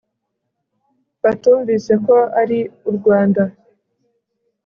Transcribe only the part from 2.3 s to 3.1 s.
ari u